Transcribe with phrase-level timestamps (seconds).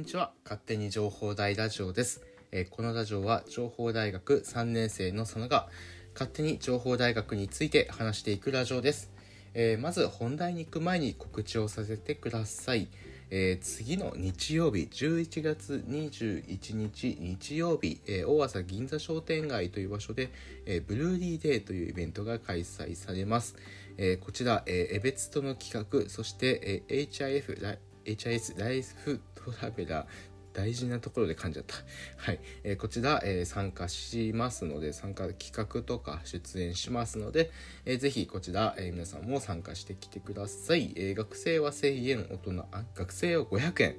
[0.00, 0.32] んにちは。
[0.44, 2.22] 勝手に情報大ラジオです、
[2.52, 5.68] えーこのラジオは情報大学3年生の佐野が
[6.14, 9.10] 勝手に情報大学について話していくラジオです、
[9.52, 12.88] えーまず本題に行く前に告知をさせてください、
[13.28, 20.30] えー次の日曜日11月21日日曜日、えー大朝銀座商店街という場所で、
[20.64, 23.54] えーブルーリーデーというイベントが開催されます、
[23.98, 27.60] えこちら、えー、エベツとの企画そして、え HIF
[28.04, 30.06] HIS ライフトラベラー
[30.52, 31.76] 大事なところで噛んじゃった。
[32.16, 32.40] はい。
[32.64, 37.50] えーこちら、えー参加しますので、参加企画とか出演しますので、
[37.84, 40.92] えーぜひこちら、えー皆さんも参加してきてください。
[40.96, 43.96] え学生は1000円、大人、あ、学生は500円、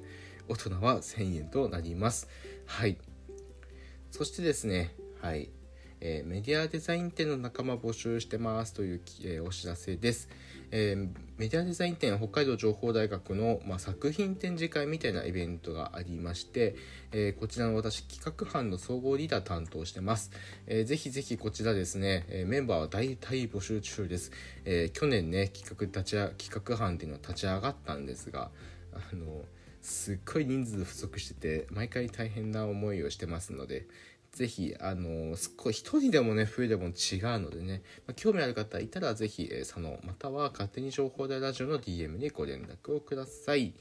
[0.48, 2.28] 大人は1000円となります。
[2.66, 2.98] はい。
[4.10, 5.48] そしてですね、はい。
[6.00, 10.28] えメディアデザイン展の仲間募集してますという、えお知らせです、
[10.72, 11.08] えー
[11.38, 16.76] メディアデザイン展北海道情報大学の、まあ、作品展示会みたいなイベントがありまして、
[17.10, 20.30] えーこちらの私企画班の総合リーダー担当してます、
[20.68, 24.30] えーぜひぜひこちらですね、えメンバーは大体募集中です、
[24.64, 28.50] え去年ね企画立ち企画班っていうの立ち上がったんですが
[28.92, 29.42] あの
[29.82, 33.86] すっごい人数不足してて毎回大変な思いをしてますので
[34.32, 36.92] ぜひ、あのすっごい一人でもね、冬でも違う
[37.38, 43.74] のでね、まあ興味ある方いたらぜひ、えー佐野、または勝手に情報でラジオの DM にご連絡をください。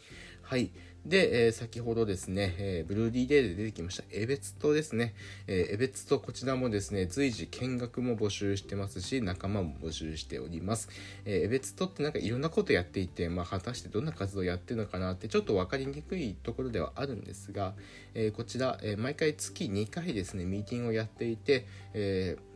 [0.52, 0.70] はい。
[1.06, 5.14] で、えー先ほどですね、えーブルーディーデーで出てきました、エベツとですね、
[5.48, 10.90] えーエベツとこちらもですね、随時見学も募集してますし、仲間も募集しております。
[11.24, 17.74] えーエベツとってなんかいろんなことやっていて、まあ、果たしてどんな活動をやってるのかなってちょっと分かりにくいところではあるんですが、
[18.14, 22.51] えーこちら、えー毎回月2回ですねミーティングをやっていて、えー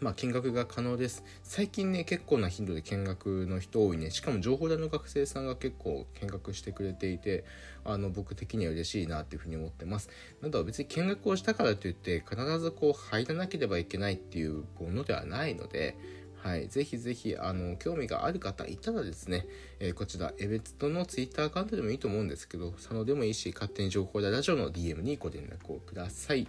[0.00, 1.24] まあ、見学が可能です。
[1.42, 4.10] 最近ね結構な頻度で見学の人多いね。
[4.10, 7.44] しかも情報大の学生さんが結構見学してくれていて
[7.84, 10.08] あの僕的には嬉しいなっていうふうに思ってます。
[10.40, 15.96] など別に見学をしたからといって必ずこう入らなければいけないっていうものではないので
[16.42, 19.46] はい、ぜひぜひあの興味がある方いたらですね、
[19.80, 26.46] えーこちらエベツトのツイッターアカウントでもいいと思うんですけど佐野でもいいし勝手に情報大ラジオの DM にご連絡をください。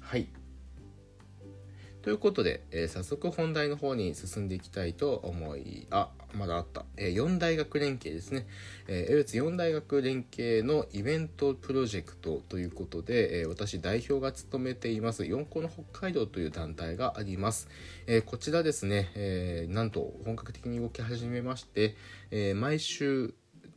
[0.00, 0.41] はい。
[2.02, 8.46] ということで、えー早速本題の方に進んでいきたいと思いあまだあった、え4大学連携ですね、
[8.88, 17.68] えー、エベツ4大学連携のイベントプロジェクトということで、えー私代表が務めています4校の北海道という団体があります、
[18.08, 21.94] えこちらですね、えなんと本格的に動き始めまして、
[22.32, 23.32] え毎週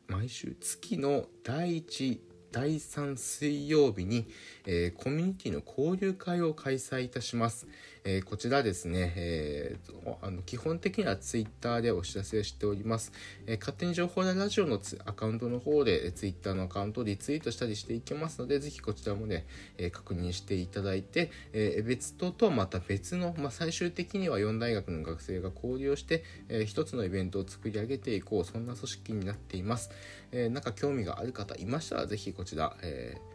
[0.07, 2.19] 毎週月の第1
[2.51, 4.27] 第3水曜日に、
[4.65, 7.67] えーコミュニティの交流会を開催いたします、
[8.07, 13.11] えーこちらですね、えーあの基本的にはツイッターでお知らせしております、
[13.47, 19.47] えー勝手に情報大ラジオのアカウントの方で、えーツイッターのアカウントをリツイートしたりしていきますのでぜひこちらもね、
[19.79, 29.89] え確認していただいて、え別途とはまた別の、まあ、最終的には4大学の学生が交流をして、えー一つのイベントを作り上げていこうそんな組織になっています、
[30.31, 33.34] えなんか興味がある方いましたらぜひこちら、えー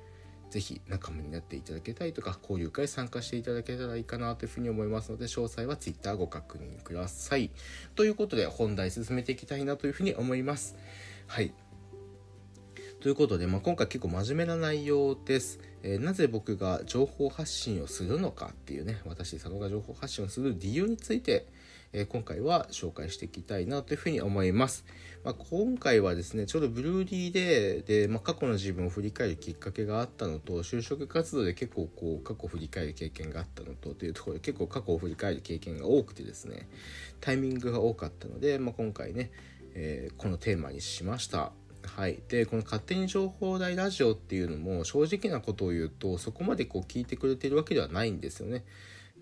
[0.50, 7.50] ぜひ仲間になっていただけたりとか交流会参加していただけたらいいかなというふうに思いますので詳細は Twitter ご確認ください。
[7.94, 10.76] ということで本題進めていきたいなというふうに思います。
[11.26, 11.54] はい。
[13.00, 21.46] ということで、まあ、今回結構真面目な内容です、えーなぜ僕が情報発信をするのかっていうね私佐野が情報発信をする理由について、
[21.92, 24.84] えー今回は紹介していきたいなというふうに思います、
[25.24, 36.68] まあ、今回はですねちょうどブルーリーデーで、まあ、過去の自分を振り返るきっかけがあったのと就職活動で結構こう過去を振り返る経験があったのとというところで結構過去を振り返る経験が多くてですね
[37.20, 39.30] タイミングが多かったので、まあ、今回ね、
[39.74, 41.52] えーこのテーマにしました。
[41.82, 48.64] はい、でこの「勝手に情報大ラジオ」っていうのも正直なことを言うとそこまでこう聞いてくれてるわけではないんですよね。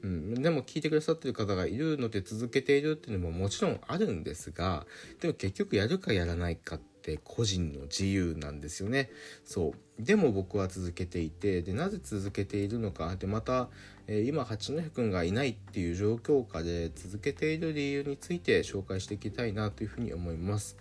[0.02, 4.86] うん、でも聞いてくださってる方がいるので続けているっていうのももちろんあるんですが
[5.20, 9.10] でも結局やるかやらないかって個人の自由なんですよね。
[9.44, 13.68] そうでも僕は続けていてでなぜ続けているのかでまた、
[14.06, 20.76] えー今八戸くんがいないっていう状況下で続けている理由について紹介していきたいなというふうに思います。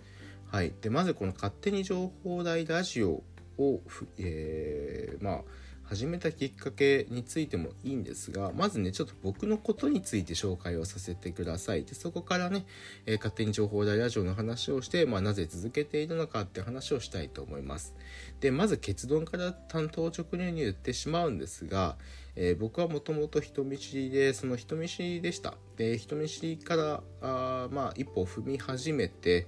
[0.46, 3.22] はい、でまずこの「勝手に情報大ラジオ
[3.58, 3.82] を」
[4.18, 5.44] えーまあ
[5.88, 11.84] 始めたきっかけについてもいいんですがまずねちょっと僕のことについて紹介をさせてください。
[11.86, 12.66] でそこからね、
[13.06, 17.94] えー勝手に情報大ラジオの話をして、まあ、なぜ続けているのかって話をしたいと思います。
[18.40, 21.96] でまず結論から担当直入に言ってしまうんですが、
[22.36, 25.54] えー僕はもともと人見知りでその人見知りでした。
[25.78, 29.46] で人見知りからあーまあ一歩踏み始めて、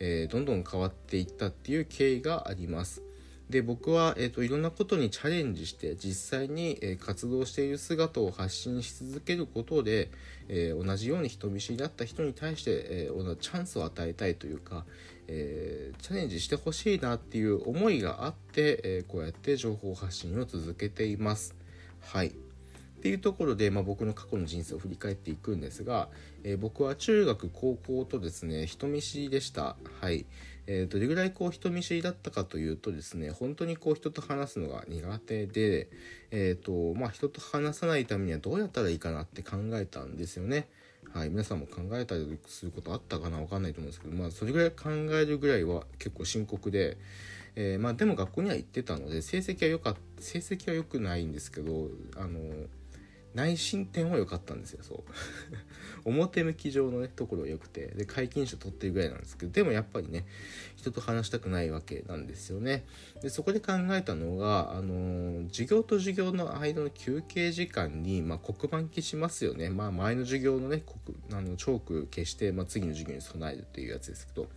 [0.00, 3.07] えーどんどん変わっていったっていう経緯があります。
[3.50, 10.10] で僕は、えーと、いろんなことにチャレンジして実際に、えー、活動している姿を発信し続けることで、
[10.48, 14.84] えー、同じように人見知りだった人に対して、えー、チャンスを与えたいというか、
[15.30, 21.54] えチャレンジしてほしいなっていう思いがあって、えこうやって情報発信を続けています。
[22.00, 22.32] はい
[22.98, 26.08] っていうところで、まあ、僕の過去の人生を振り返っていくんですが、
[26.42, 29.76] えー、僕は中学高校とですね人見知りでした。
[30.00, 30.26] はい。
[30.70, 35.88] えー、どれぐらいこう人見知りだったかというとですね本当にこう人と話すのが苦手で、
[36.30, 40.68] えーとまあ、人と話さないためにはどうやったらいいかなって考えたんですよね。
[41.14, 43.38] はい、皆さんも考えたりすることあったかな？
[43.38, 46.98] 分かんないと思うんですけど、まあ、それぐらい考えるぐらいは結構深刻で、
[47.56, 52.40] えー、まあ、でも学校には行ってたので成績は良かった成績は良くないんですけどあの
[53.34, 54.98] 内申点は良かったんですよそう。
[56.04, 60.26] 表向き上のねところは良くてで皆勤賞取ってるぐらいなんですけどでもやっぱりね
[60.76, 62.84] 人と話したくないわけなんですよね。
[63.20, 69.68] でそこで考えたのがあのー、授業と授業の間の休憩時間に、まあ、黒板消しますよね。
[69.70, 70.82] まあ前の授業のね
[71.30, 74.48] あのチョーク消して、まあ、次の授業に備えるっていうやつですけど。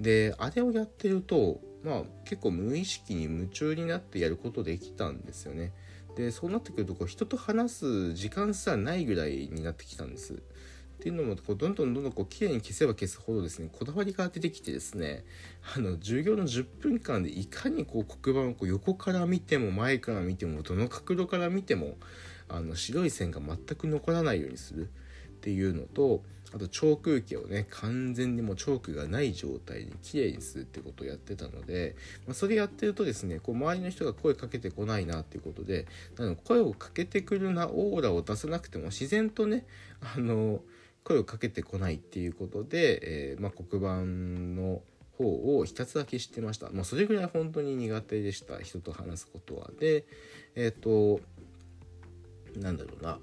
[0.00, 5.72] であれをやってるとまあ結構無意識に夢中になってやることできたんですよね。
[6.16, 10.34] でそうなってくるとこう人と話す時間すらないぐらいになってきたんです。
[10.34, 15.24] っていうのもこうどんどんどんどんこう綺麗に消せば消すほどですねこだわりが出てきてですね
[15.74, 21.96] あの授業の10分間でいかにこう黒板をこう横から見ても前から見てもどの角度から見ても
[22.48, 24.90] あの白い線が全く残らないようにする
[25.42, 26.22] っていうのと
[26.54, 31.96] あと超空気をね完全にもうチョークがない状態にきれいにするってことをやってたので、
[32.26, 35.86] まあ、それやってるとですねこう周りの人が声かけてこないなっていうことで
[36.16, 39.66] なの声をかけてくるなオーラを出さなくても自然とね
[40.14, 40.60] あの
[41.02, 44.82] 声をかけてこないっていうことで、えー、まあ、黒板の
[45.18, 46.70] 方をひたすら消してました。
[46.70, 48.60] もうそれぐらい本当に苦手でした。
[48.60, 49.70] 人と話すことは。
[49.78, 50.04] で、
[50.54, 51.20] えっ、ー、と、
[52.56, 53.18] なんだろうな。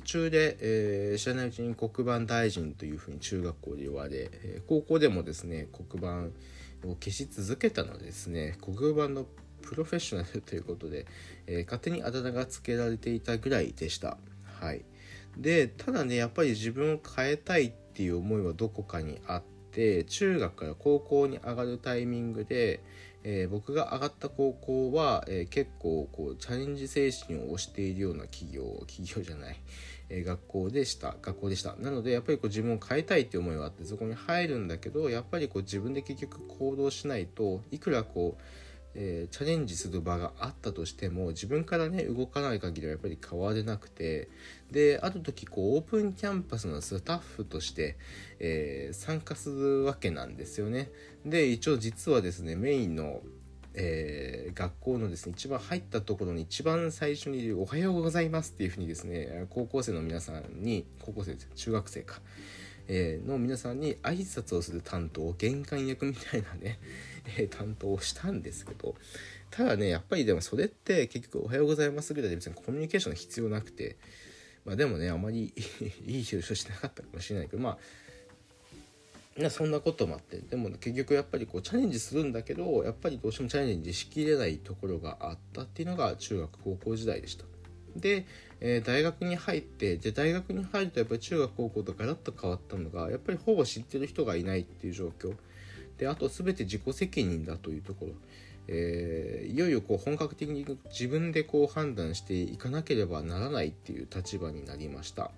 [0.00, 9.26] 途中で、えー、知らないうちに黒板大臣というふうに中学校で言われ、え、高校でもですね黒板を消し続けたのでですね黒板の
[9.62, 11.06] プロフェッショナルということで、
[11.46, 14.16] えー、勝手にあだ名が付けられていたぐらいでした。
[14.60, 14.84] はい、
[15.36, 22.80] でただねやっぱり自分を変えたいっていう思いはどこかにあって中学から高校に上がるタイミングで、
[23.22, 29.56] えー、僕が上がった高校は、えー、結構こうチャレンジ精神を推しているような企業企業じゃない、
[30.08, 31.16] えー、学校でした。
[31.20, 31.76] 学校でした。
[31.76, 38.42] なのでやっぱりこう自分を変えたいっていう思いはあってそこに入るんだけどやっぱりこう自分で結局行動しないといくらこう
[38.94, 44.28] えー、チャレンジする場があったとしても自分からね動かない限りはやっぱり変われなくて
[44.70, 47.96] である時こうオープンキャンパスのスタッフとして、
[48.40, 50.90] えー、参加するわけなんですよね。
[51.24, 53.20] で一応実はですねメインの
[53.74, 62.20] えー、学校のですね一番入ったところに一番最初に「おはようございます」っていうふうにですね高校生の皆さんに高校生です中学生か、
[62.88, 66.80] えー、の皆さんに挨拶をする担当玄関役みたいなね、
[67.38, 68.94] え、担当したんですけど
[69.50, 73.96] ただねやっぱりでもそれって結局「おはようございます」ぐらいで別にコミュニケーション必要なくて
[74.64, 75.52] まあでもねあまり
[76.06, 77.78] いい表彰してなかったかもしれないけどまあ
[79.50, 87.44] そんなこともあってでも結局やっぱりこうチャレンジするんだけどやっぱりどうしてもチャレンジしきれないところがあったっていうのが中学高校時代でした。
[87.96, 88.26] で、
[88.60, 95.34] えー、大学に入ってで大学に入るとやっぱり中学高校とガラッと変わったのがやっぱりほぼ知ってる人がいないっていう状況
[95.98, 98.12] であと全て自己責任だというところ、
[98.68, 105.30] えー、いよいよこう本格的に自分でこう判断していかなければならないっていう立場になりました。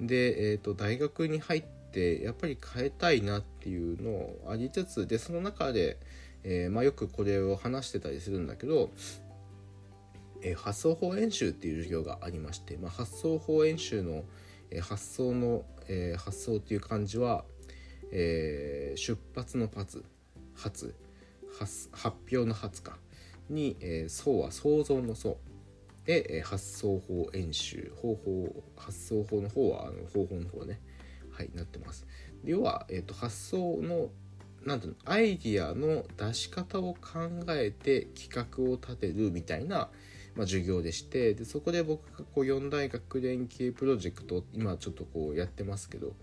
[0.00, 5.98] で、えーと、大学に入ってやっぱり変えたいなっていうのをありつつでその中で、
[6.44, 8.90] えー、まあ、よくこれを話してたりするんだけど
[10.42, 14.24] えー、発想法演習っていう授業がありまして、まあ、発想法演習の、
[14.70, 17.44] え、発想の、えー、発想っていう漢字は、
[18.12, 20.04] え出発の発
[20.54, 20.94] 発
[21.58, 22.98] 発発表の発か
[23.48, 25.38] に、えー、想は想像の想
[26.04, 30.80] で、え発想法演習方法発想法の方はあの方法の方ね。
[31.38, 32.04] はいなってます。
[32.42, 34.10] で要は、えーと、発想の
[34.64, 39.88] なんていうのアイディアの出し方を考えて企画を立てるみたいな、
[40.38, 46.14] まあ、授業でしてでそこで僕がこう4大学連携プロジェクト今ちょっとこうやってますけど、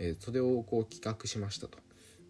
[0.00, 1.78] えー、それをこう企画しましたと。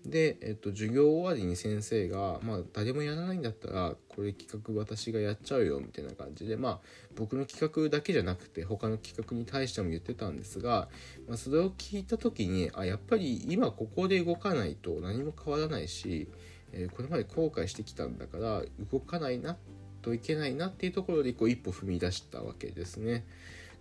[0.04, 6.80] で、えっと、授業終わりに先生が、まあ、誰もやらないんだったら、これ企画私がやっちゃうよ、みたいな感じで、まあ、
[7.16, 10.88] 僕の企画だけじゃなくて、他の企画に対しても言ってたんですが、
[11.28, 16.28] まあ、それを聞いた時に、あ、やっぱり今ここで動かないと何も変わらないし、
[16.72, 19.56] えー、これまで後悔してきたんだから動かないな
[20.00, 23.24] といけないなっていうところでこう一歩踏み出したわけですね。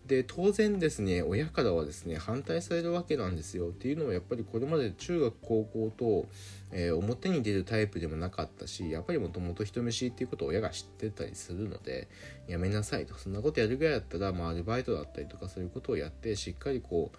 [0.10, 6.28] で当然ですね親からはですね反対されるわけなんですよっていうのはやっぱりこれまで中学高校と、
[6.72, 12.08] えー、表に出るタイプでもなかったしやっぱりもともと人見知りっていうことを親が知ってたりするので
[12.48, 17.12] やめなさいとそんなことやるぐらいだったら、まあ、アルバイトだったりとかそういうことをやってしっかりこ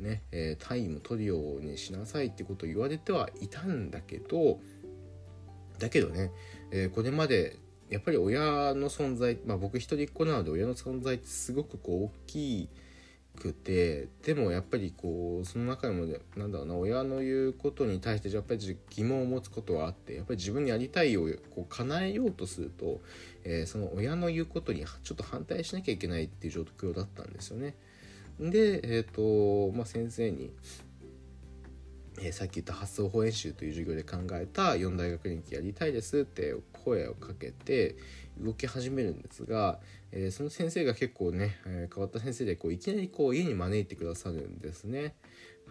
[0.00, 4.58] うね、えー、単位も取るようにしなさいってことを言われてはいたんだけど
[5.78, 6.30] だけどね、
[6.70, 7.56] えー、これまで
[7.90, 8.40] やっぱり親
[8.74, 12.68] の存在、まあ、僕一人っ子なので親の存在ってすごくこう大き
[13.38, 23.00] くてでもやっぱりこうその中でもなんだろうな親の言うことに対してやっぱり疑問を持つことはあってやっぱり自分にやりたいをこう叶えようとすると、
[23.44, 27.74] えー、その親の言うことにちょっと反対しなきゃいけないっていう状況だったんですよね。
[28.40, 30.52] で、えーとまあ、先生に
[32.20, 36.54] えー、さっき言った発想法演習という授業で考えた4大学連携やりたいですって
[36.88, 37.96] 声をかけて
[38.40, 39.78] 動き始めるんですが、
[40.12, 45.14] えー、その先生が結構ね、えー、変わった先生でこういきなりこう家に招いてくださるんですね。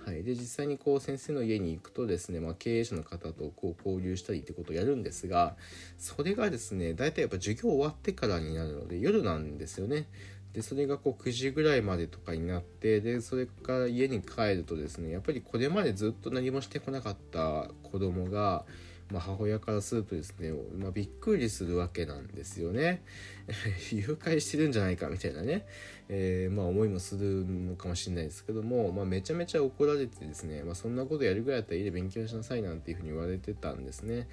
[0.05, 5.57] はい、で実際にこう先生の家に行くとですね、まあ、経営者の方とこう交流したりってことをやるんですが
[5.97, 10.07] それがですね大体やっぱ授業終わってからになるので夜なんですよね。
[10.53, 18.65] でそれがこう9時ぐらいまでとかになってでそれから家に帰るとですねやっぱりこれまでずっと何もしてこなかった子供が
[19.11, 23.01] まあ、母親からするとですね、まあ、びっくりするわけなんですよね。
[23.91, 25.65] 誘拐してるんじゃないかみたいなね、
[26.09, 34.27] えー、まあ、思いもするのかもしれないですけども、まあ、めちゃめちゃ怒られてですね、まあ、そんなことやるぐらいだったら家で勉強しなさいなんていうふうに言われてたんですね。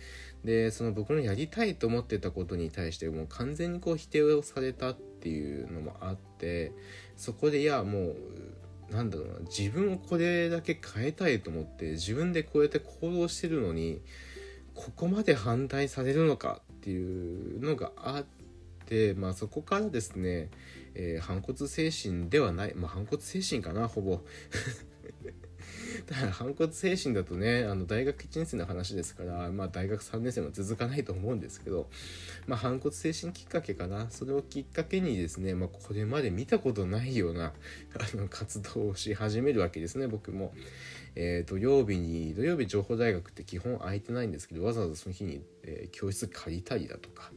[0.44, 6.72] でその僕のやりたいと思ってたことに対してもう完全にこう否定をされたっていうのもあって
[7.16, 8.16] そこでいやもう
[8.90, 14.00] なんだろうな自分をこれだけ変えたいと思って自分でこうやって行動してるのに
[14.74, 18.24] ここまで反対されるのかっていうのがあっ
[18.86, 20.50] て、まあ、そこからですね、
[20.94, 24.20] えー、反骨精神ではない、まあ、反骨精神かなほぼ。
[26.06, 31.88] だから反骨精神だとねあの大学1年生の話ですから、まあ、大学3年生も続かないと思うんですけど、
[32.46, 40.52] まあ、反骨精神きっかけかなそれをきっかけにですね、まあ、これまで見たことないようなあの活動をし始めるわけですね僕も。
[41.16, 47.30] えー、土曜日に土曜日情報大学って基本空いてないんですけどわざわざその日に、えー、教室借りたりだとか、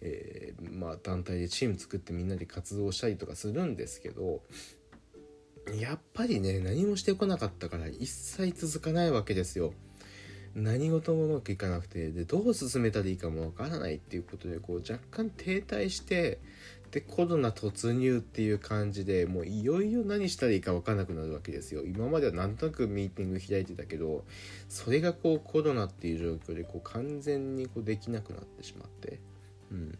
[0.00, 4.42] えー、まあ、団体でチーム作ってみんなで活動したりとかするんですけど
[5.80, 9.72] やっぱりね何もしてこなかったから一切続かないわけですよ。
[10.54, 16.40] 何事もうまくいかなくてでどう進めたらいいかもわからないっていうことでこう若干停滞して
[16.90, 21.84] でコロナ突入っていう感じでもういよいよ何したらいいか分かんなくなるわけですよ。
[21.86, 24.24] 今まではなんとなくミーティング開いてたけど
[24.68, 29.20] それがこうコロナっていう状況でこう完全にこうできなくなってしまって。
[29.70, 29.98] うん。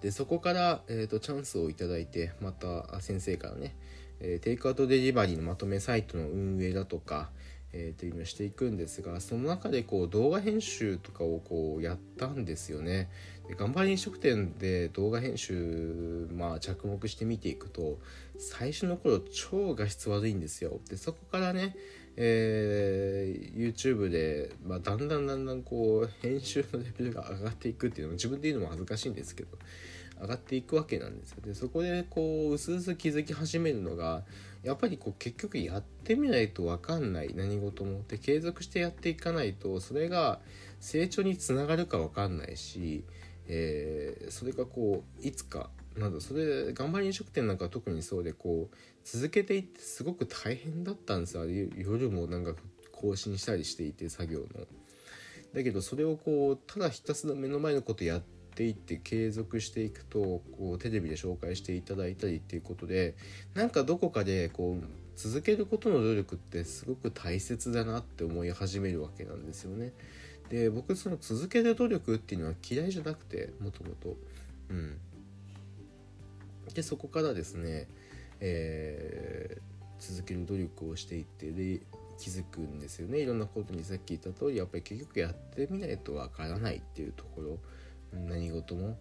[0.00, 3.74] でそこから、えーと、チャンスを頂いてまた先生からね、
[4.20, 7.30] え、テイクアウトデリバリーのまとめサイトの運営だとか、
[7.76, 13.10] えー、というのをしていくんですがその中でこう動画編集とかをこうやったんですよね。
[13.48, 17.98] で頑張り飲食店で動画編集、まあ、着目して見ていくと
[18.38, 20.80] 最初の頃超画質悪いんですよ。
[20.88, 21.74] でそこからね、
[22.16, 29.58] えー、YouTube で、まあ、だんだんだんだんこう編集のレベルが上がっていくっていうのも自分で言うのも恥ずかしいんですけど
[30.20, 31.42] 上がっていくわけなんですよ。
[31.44, 34.24] でそこでこううすうす気づき始めるのが
[34.62, 40.40] やっぱりこう結局やってみないと分かんない何事もで継続してやっていかないとそれが
[40.80, 43.04] 成長につながるか分かんないし、
[43.46, 52.54] えー、それがこういつかなんだそれ頑張り飲食店なんか特にそうでこう続けていってすごく大変だったんですよ夜もなんか
[52.90, 54.46] 更新したりしていて作業の。
[55.54, 63.14] だけどそれをこうただひたすら目の前のことやってていって継続していくとこうテレビで紹介していただいたりっていうことで
[63.54, 64.84] なんかどこかでこう
[65.16, 69.92] 続けることの努力ってすごく大切だなって思い始めるわけなんですよね。
[70.50, 74.16] で僕その続ける努力っていうのは嫌いじゃなくてもともと。
[74.70, 74.98] うん。
[76.74, 77.86] でそこからですね、
[78.40, 81.80] えー、続ける努力をしていってで
[82.18, 87.58] 気づくんですよねいろんなことにさっき言った通りやっぱり結局やってみないとわからないっていうところ
[88.14, 88.96] 何事も？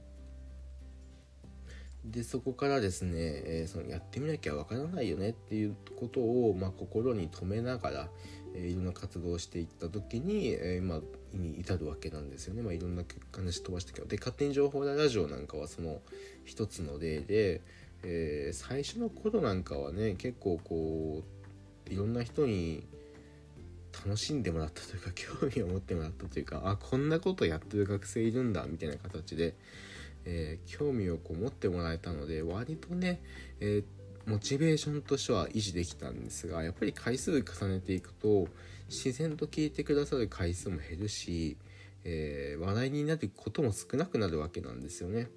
[2.05, 8.09] でそこからですね、えー、そのやってみなきゃわからないよねっていうことを、まあ、心に留めながら、
[8.53, 10.99] えー、いろんな活動をしていった時に、えー、今
[11.33, 16.01] に至るわけなんですよね、まあ、いろんな話飛ばしたけどで勝手に情報ラジオなんかはその
[16.43, 17.61] 一つの例で、
[18.03, 21.23] えー、最初の頃なんかはね結構こ
[21.89, 22.85] ういろんな人に
[23.93, 29.53] 楽しんでもらったというか興味を持ってもらったというかあこんなことやってる学生いるんだみたいな形で、
[30.25, 33.21] えー、興味をこう持ってもらえたので割とね、
[33.59, 38.47] えー、モチベーションとしては維持できたんですがやっぱり回数重ねていくと
[38.89, 41.57] 自然と聞いてくださる回数も減るし、
[42.03, 45.27] えー、話題になることも少なくなるわけなんですよね。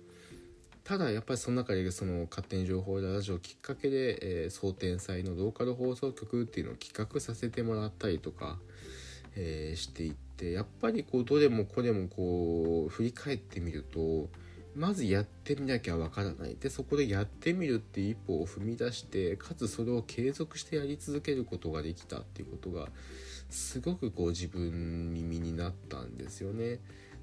[0.87, 8.61] ただやっぱりその中でその勝手に情報ラジオきっかけで、えー、総天祭のローカル放送局っていうのを企画させてもらったりとか、
[9.35, 14.29] えー、していってやっぱりこうどれもこれもこう振り返ってみると
[14.77, 22.91] まずやってみなきゃわからないでそこでやってみるっていう一歩を踏み出してかつそれを継続してやり続けることができたっていうことが
[23.51, 26.79] すごくこう自分に身になったんですよね。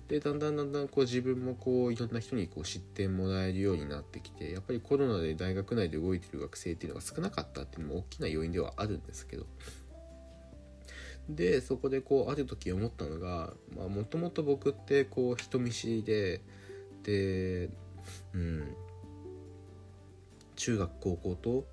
[0.08, 9.46] でだんだんだんだんこう自分もこういろんな人にこう知ってもらえるようになってきてやっぱりコロナで大学内で動いてる学生っていうのが少なかったっていうのも大きな要因ではあるんですけど。
[11.30, 16.42] でそこでこうある時思ったのがもともと僕ってこう人見知りで
[17.04, 17.70] で
[18.34, 18.76] うん。
[20.56, 21.66] 中学高校と、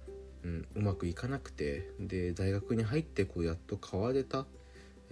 [0.42, 4.46] うん、うまくいかなくてで大学に入ってこうやっと変われた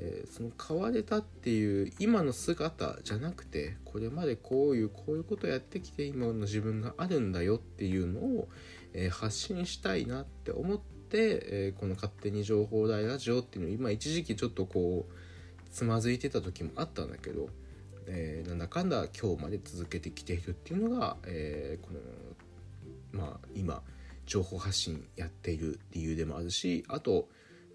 [0.01, 8.49] えー、その変われたっていう今の姿じゃなくてこれまでこういうこういうことやってきて今の自分があるんだよっていうのを、
[8.93, 15.13] えー、発信したいなって思って、えー、この「勝手に情報大ラジオ」っていうのを今一時期ちょっとこう
[15.71, 17.51] つまずいてた時もあったんだけど、
[18.07, 22.01] えなんだかんだ今日まで続けてきているっていうのが、えこの
[23.13, 23.83] まあ今
[24.25, 27.29] 情報発信やっている理由でもあるしあと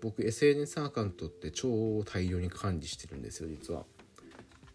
[0.04, 3.86] 僕 SNS アカウントって超大量に管理してるんですよ実は。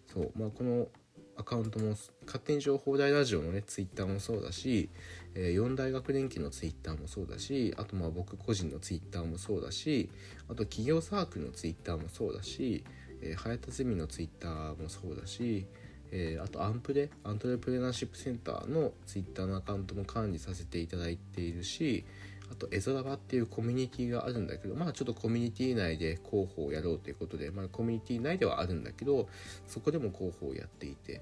[0.06, 0.32] そう。
[0.34, 0.88] まあこの
[1.36, 1.90] アカウントも
[2.26, 4.88] 勝手に情報大ラジオのねツイッターもそうだし、
[5.34, 10.10] えー、4大学連携のツイッターもそうだしあとまあ僕個人のツイッターもそうだし
[10.48, 12.82] あと企業サークルのツイッターもそうだし、
[13.22, 15.66] えー、早田ゼミのツイッターもそうだし、
[16.10, 17.10] えー、あとアンプレ？
[17.22, 22.04] アントレプレナーシップセンターのツイッターのアカウントも管理させていただいているし
[22.50, 29.28] あとエゾラバっていうコミュニティがあるんだけどまあちょっとコミュニティ内で広報をやろうということで、まあ、コミュニティ内ではあるんだけど
[29.66, 31.20] そこでも広報をやっていて、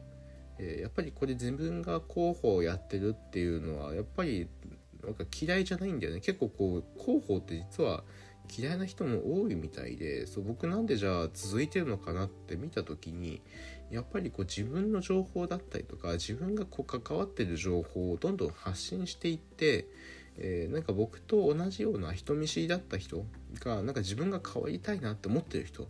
[0.58, 4.48] えー、やっぱりこれ自分が広報をやってるっていうのはやっぱり
[5.02, 6.20] なんか嫌いじゃないんだよね。
[6.20, 8.02] 結構こう広報って実は
[8.56, 13.42] 嫌いな人も多いみたいでそう僕なんでじゃあ続いてるのかなって見た時に
[13.90, 19.86] やっぱりこう自分の情報だったりとか自分がこう関わってる情報をどんどん発信していって
[20.38, 23.24] えー、なんか僕と同じような人見知りだった人
[23.60, 25.88] がなんか自分が変わりたいなって思ってる人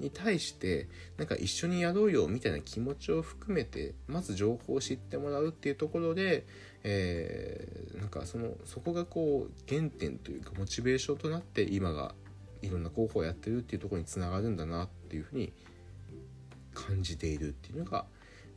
[0.00, 6.46] に対してなんか一緒にやろうよみたいな気持ちを含めてまず情報を知ってもらうっていうところで、
[6.84, 12.14] えー、なんかそのそこがこう原点というかモチベーションとなって今が
[12.62, 15.52] いろんな候補をやってるっていうところにつながるんだなっていうふうに
[16.74, 18.04] 感じているっていうのが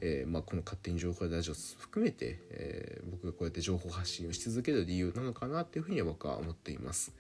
[0.02, 7.14] えー、まあ、この勝手に情報ラジオ含めて、えー、僕がこうやって情報発信をし続ける理由なのかなっていうふうには僕は思っています。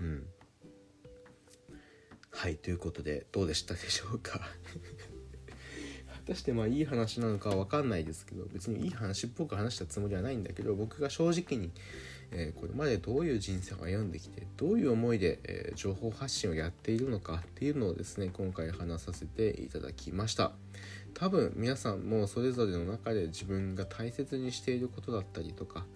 [0.00, 0.26] うん。
[2.30, 4.40] はいということでどうでしたでしょうか？
[6.26, 11.70] 果たしてまあいい話なのかは分かんないですけど別にいい話っぽく話したつもりはないんだけど僕が正直に、
[12.32, 20.52] えー、これまでどういう人生を歩んできてどういう思いで、えー、情報発信をやっているのかっていうのをですね今回話させていただきました
[21.18, 25.86] 多分皆さんもそれぞれの中で自分が大切にしていることだったりとか、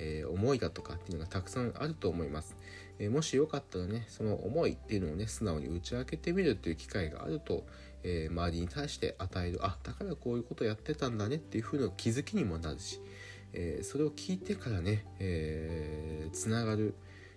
[0.00, 2.56] えー、思いだとかっていうのがたくさんあると思います、
[2.98, 7.64] えー、もしよかったらねその思いっていうのをね素直に打ち明けてみるっていう機会があると、
[8.02, 13.00] えー、周りに対して与えるあだからこういうことやってたんだねっていう風な気づきにもなるし、
[13.52, 16.96] えそれを聞いてからね、えー、つながる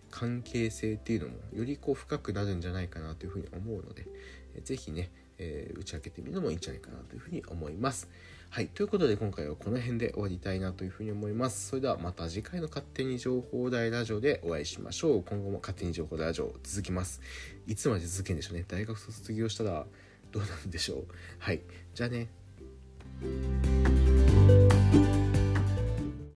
[0.09, 4.07] 関係性っていうのもよりこう深くなるんじゃないかなというふうに思うので、
[4.55, 8.09] えー、ぜひね、えー、打ち明けてみるのもいいんじゃないかなというふうに思います。
[8.49, 8.67] はい。
[8.67, 11.67] ということで今回はこの辺で終わりたいなというふうに思います。
[11.67, 15.23] それではまた次回の勝手に情報大ラジオでお会いしましょう。
[15.23, 17.21] 今後も勝手に情報大ラジオ続きます。
[17.67, 18.65] いつまで続けんでしょうね。
[18.67, 19.85] 大学卒業したら
[20.31, 21.05] どうなんでしょう。
[21.39, 21.61] はい。
[21.93, 22.27] じゃあね。